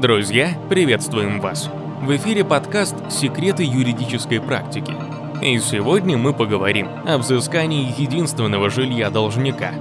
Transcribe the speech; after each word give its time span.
Друзья, 0.00 0.50
приветствуем 0.68 1.40
вас! 1.40 1.68
В 2.02 2.14
эфире 2.14 2.44
подкаст 2.44 2.94
«Секреты 3.10 3.64
юридической 3.64 4.40
практики». 4.40 4.92
И 5.42 5.58
сегодня 5.58 6.16
мы 6.16 6.32
поговорим 6.32 6.88
о 7.04 7.18
взыскании 7.18 7.92
единственного 8.00 8.70
жилья 8.70 9.10
должника. 9.10 9.72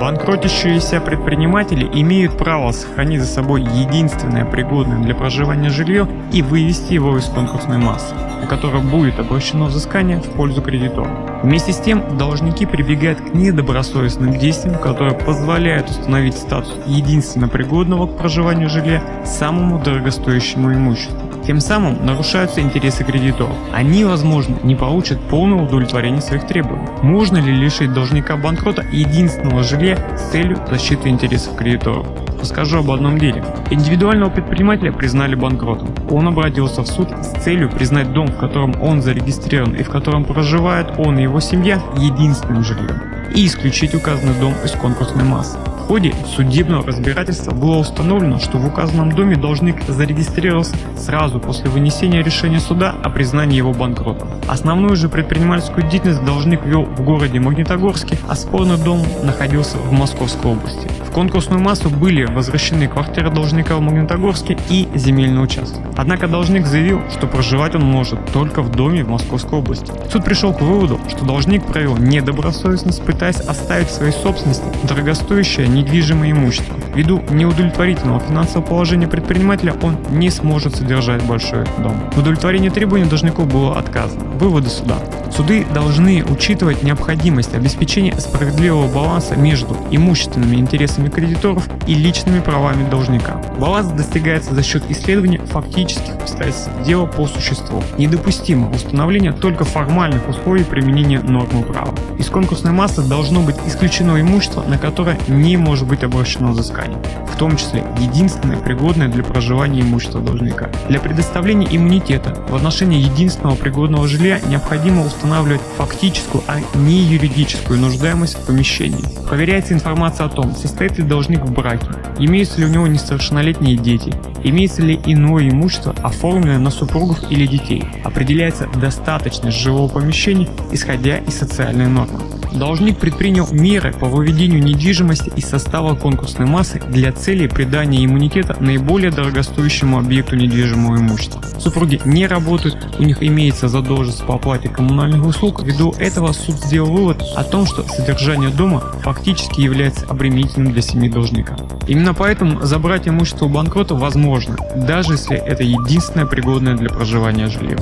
Банкротящиеся 0.00 1.02
предприниматели 1.02 1.84
имеют 1.84 2.38
право 2.38 2.72
сохранить 2.72 3.20
за 3.20 3.26
собой 3.26 3.60
единственное 3.60 4.46
пригодное 4.46 5.02
для 5.02 5.14
проживания 5.14 5.68
жилье 5.68 6.08
и 6.32 6.40
вывести 6.40 6.94
его 6.94 7.18
из 7.18 7.26
конкурсной 7.26 7.76
массы, 7.76 8.14
на 8.42 8.48
которое 8.48 8.82
будет 8.82 9.18
обращено 9.18 9.66
взыскание 9.66 10.20
в 10.20 10.28
пользу 10.32 10.60
кредитора. 10.60 11.40
Вместе 11.42 11.72
с 11.72 11.78
тем, 11.78 12.18
должники 12.18 12.66
прибегают 12.66 13.20
к 13.20 13.34
недобросовестным 13.34 14.38
действиям, 14.38 14.78
которые 14.78 15.14
позволяют 15.14 15.88
установить 15.90 16.36
статус 16.36 16.74
единственно 16.86 17.48
пригодного 17.48 18.06
к 18.06 18.18
проживанию 18.18 18.68
жилья 18.68 19.02
самому 19.24 19.82
дорогостоящему 19.82 20.72
имуществу. 20.74 21.18
Тем 21.46 21.58
самым 21.58 22.04
нарушаются 22.06 22.60
интересы 22.60 23.02
кредиторов. 23.02 23.56
Они, 23.72 24.04
возможно, 24.04 24.56
не 24.62 24.76
получат 24.76 25.20
полного 25.20 25.64
удовлетворения 25.64 26.20
своих 26.20 26.46
требований. 26.46 26.86
Можно 27.02 27.38
ли 27.38 27.52
лишить 27.52 27.92
должника 27.92 28.36
банкрота 28.36 28.84
единственного 28.92 29.64
жилья 29.64 29.98
с 30.16 30.30
целью 30.30 30.58
защиты 30.68 31.08
интересов 31.08 31.56
кредиторов? 31.56 32.06
Расскажу 32.42 32.78
об 32.78 32.90
одном 32.90 33.18
деле. 33.18 33.44
Индивидуального 33.70 34.28
предпринимателя 34.28 34.90
признали 34.90 35.36
банкротом. 35.36 35.94
Он 36.10 36.26
обратился 36.26 36.82
в 36.82 36.88
суд 36.88 37.08
с 37.22 37.40
целью 37.40 37.70
признать 37.70 38.12
дом, 38.12 38.26
в 38.26 38.36
котором 38.36 38.74
он 38.82 39.00
зарегистрирован 39.00 39.76
и 39.76 39.84
в 39.84 39.90
котором 39.90 40.24
проживает 40.24 40.88
он 40.98 41.20
и 41.20 41.22
его 41.22 41.38
семья, 41.38 41.80
единственным 41.96 42.64
жильем, 42.64 43.00
и 43.32 43.46
исключить 43.46 43.94
указанный 43.94 44.34
дом 44.40 44.54
из 44.64 44.72
конкурсной 44.72 45.22
массы. 45.22 45.56
Ходе 45.92 46.14
судебного 46.24 46.86
разбирательства 46.86 47.50
было 47.52 47.76
установлено, 47.76 48.38
что 48.38 48.56
в 48.56 48.66
указанном 48.66 49.12
доме 49.12 49.36
должник 49.36 49.84
зарегистрировался 49.86 50.74
сразу 50.96 51.38
после 51.38 51.68
вынесения 51.68 52.22
решения 52.22 52.60
суда 52.60 52.94
о 53.02 53.10
признании 53.10 53.58
его 53.58 53.74
банкротом. 53.74 54.30
Основную 54.48 54.96
же 54.96 55.10
предпринимательскую 55.10 55.86
деятельность 55.86 56.24
должник 56.24 56.64
вел 56.64 56.84
в 56.84 57.02
городе 57.02 57.40
Магнитогорске, 57.40 58.16
а 58.26 58.34
спорный 58.36 58.78
дом 58.78 59.02
находился 59.22 59.76
в 59.76 59.92
Московской 59.92 60.52
области. 60.52 60.88
В 61.06 61.12
конкурсную 61.12 61.60
массу 61.60 61.90
были 61.90 62.24
возвращены 62.24 62.88
квартира 62.88 63.28
должника 63.28 63.76
в 63.76 63.82
Магнитогорске 63.82 64.56
и 64.70 64.88
земельный 64.94 65.44
участок. 65.44 65.82
Однако 65.98 66.26
должник 66.26 66.66
заявил, 66.66 67.02
что 67.10 67.26
проживать 67.26 67.74
он 67.74 67.82
может 67.82 68.18
только 68.32 68.62
в 68.62 68.70
доме 68.70 69.04
в 69.04 69.10
Московской 69.10 69.58
области. 69.58 69.92
Суд 70.10 70.24
пришел 70.24 70.54
к 70.54 70.62
выводу, 70.62 70.98
что 71.10 71.26
должник 71.26 71.66
провел 71.66 71.98
недобросовестность, 71.98 73.04
пытаясь 73.04 73.40
оставить 73.40 73.88
в 73.88 73.92
своей 73.92 74.12
собственности 74.12 74.64
дорогостоящее 74.84 75.68
недвижимое 75.82 76.30
имущество. 76.32 76.76
Ввиду 76.94 77.22
неудовлетворительного 77.30 78.20
финансового 78.20 78.66
положения 78.66 79.08
предпринимателя 79.08 79.74
он 79.82 79.98
не 80.10 80.30
сможет 80.30 80.76
содержать 80.76 81.22
большой 81.24 81.64
дом. 81.78 82.10
В 82.12 82.18
удовлетворении 82.18 82.68
требований 82.68 83.06
должников 83.06 83.48
было 83.48 83.78
отказано. 83.78 84.24
Выводы 84.38 84.68
суда. 84.68 84.98
Суды 85.34 85.64
должны 85.72 86.22
учитывать 86.22 86.82
необходимость 86.82 87.54
обеспечения 87.54 88.14
справедливого 88.20 88.86
баланса 88.86 89.34
между 89.34 89.74
имущественными 89.90 90.56
интересами 90.56 91.08
кредиторов 91.08 91.66
и 91.86 91.94
личными 91.94 92.40
правами 92.40 92.88
должника. 92.90 93.40
Баланс 93.58 93.88
достигается 93.92 94.54
за 94.54 94.62
счет 94.62 94.82
исследования 94.90 95.38
фактических 95.38 96.16
обстоятельств 96.16 96.70
дела 96.84 97.06
по 97.06 97.26
существу. 97.26 97.82
Недопустимо 97.96 98.70
установление 98.70 99.32
только 99.32 99.64
формальных 99.64 100.28
условий 100.28 100.64
применения 100.64 101.20
нормы 101.20 101.62
права. 101.62 101.94
Из 102.18 102.28
конкурсной 102.28 102.72
массы 102.72 103.00
должно 103.00 103.40
быть 103.40 103.56
исключено 103.66 104.20
имущество, 104.20 104.62
на 104.62 104.76
которое 104.76 105.18
не 105.28 105.56
может 105.56 105.88
быть 105.88 106.04
обращено 106.04 106.50
взыскание, 106.50 106.98
в 107.32 107.38
том 107.38 107.56
числе 107.56 107.84
единственное 107.98 108.58
пригодное 108.58 109.08
для 109.08 109.24
проживания 109.24 109.80
имущества 109.80 110.20
должника. 110.20 110.70
Для 110.90 111.00
предоставления 111.00 111.68
иммунитета 111.70 112.36
в 112.50 112.54
отношении 112.54 113.00
единственного 113.00 113.56
пригодного 113.56 114.06
жилья 114.06 114.38
необходимо 114.46 115.06
установить 115.06 115.21
устанавливать 115.22 115.60
фактическую, 115.76 116.42
а 116.48 116.58
не 116.76 117.02
юридическую 117.02 117.78
нуждаемость 117.78 118.34
в 118.34 118.46
помещении. 118.46 119.04
Проверяется 119.28 119.72
информация 119.72 120.26
о 120.26 120.28
том, 120.28 120.54
состоит 120.56 120.98
ли 120.98 121.04
должник 121.04 121.42
в 121.42 121.52
браке, 121.52 121.86
имеются 122.18 122.60
ли 122.60 122.66
у 122.66 122.68
него 122.68 122.88
несовершеннолетние 122.88 123.76
дети, 123.76 124.12
имеется 124.42 124.82
ли 124.82 125.00
иное 125.06 125.48
имущество, 125.48 125.94
оформленное 126.02 126.58
на 126.58 126.70
супругов 126.70 127.18
или 127.30 127.46
детей. 127.46 127.84
Определяется 128.04 128.68
достаточность 128.80 129.58
жилого 129.58 129.88
помещения, 129.88 130.48
исходя 130.72 131.18
из 131.18 131.38
социальной 131.38 131.86
нормы. 131.86 132.20
Должник 132.54 132.98
предпринял 132.98 133.48
меры 133.50 133.92
по 133.92 134.06
выведению 134.06 134.62
недвижимости 134.62 135.32
из 135.36 135.48
состава 135.48 135.94
конкурсной 135.94 136.46
массы 136.46 136.80
для 136.86 137.12
целей 137.12 137.48
придания 137.48 138.04
иммунитета 138.04 138.56
наиболее 138.60 139.10
дорогостоящему 139.10 139.98
объекту 139.98 140.36
недвижимого 140.36 140.96
имущества. 140.96 141.42
Супруги 141.58 142.00
не 142.04 142.26
работают, 142.26 142.76
у 142.98 143.02
них 143.02 143.22
имеется 143.22 143.68
задолженность 143.68 144.26
по 144.26 144.34
оплате 144.34 144.68
коммунальных 144.68 145.26
услуг. 145.26 145.62
Ввиду 145.62 145.92
этого 145.98 146.32
суд 146.32 146.56
сделал 146.56 146.92
вывод 146.92 147.22
о 147.34 147.42
том, 147.44 147.66
что 147.66 147.84
содержание 147.84 148.50
дома 148.50 148.80
фактически 149.02 149.60
является 149.60 150.06
обременительным 150.06 150.72
для 150.72 150.82
семьи 150.82 151.08
должника. 151.08 151.56
Именно 151.86 152.14
поэтому 152.14 152.64
забрать 152.64 153.08
имущество 153.08 153.46
у 153.46 153.48
банкрота 153.48 153.94
возможно, 153.94 154.56
даже 154.76 155.14
если 155.14 155.36
это 155.36 155.62
единственное 155.62 156.26
пригодное 156.26 156.76
для 156.76 156.90
проживания 156.90 157.48
жилье. 157.48 157.78